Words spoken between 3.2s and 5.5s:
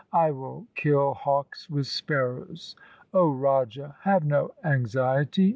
Raja, have no anxiety.